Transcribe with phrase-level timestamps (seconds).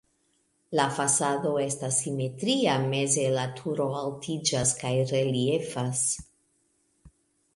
[0.77, 6.03] La fasado estas simetria, meze la turo altiĝas kaj reliefas.